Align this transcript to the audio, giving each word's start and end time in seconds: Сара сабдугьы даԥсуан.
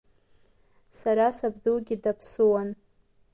Сара 0.99 1.25
сабдугьы 1.37 1.95
даԥсуан. 2.03 2.69